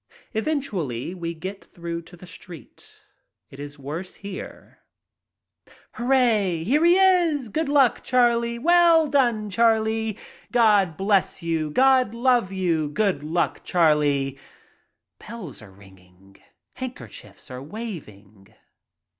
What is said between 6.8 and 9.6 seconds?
he is!" "Good luck, Charlie!" ''Well done,